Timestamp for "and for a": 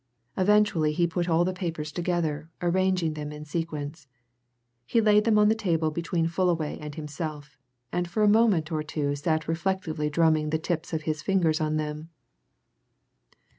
7.91-8.27